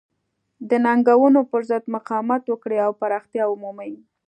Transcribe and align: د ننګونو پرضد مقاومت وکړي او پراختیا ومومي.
د 0.69 0.71
ننګونو 0.85 1.39
پرضد 1.51 1.83
مقاومت 1.95 2.43
وکړي 2.47 2.77
او 2.87 2.91
پراختیا 3.01 3.43
ومومي. 3.47 3.93